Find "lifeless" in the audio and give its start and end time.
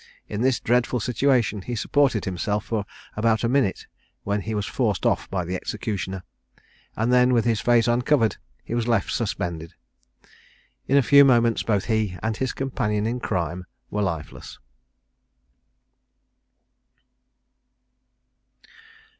14.01-14.57